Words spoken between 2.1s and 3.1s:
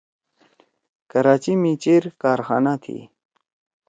کارخانہ تھی۔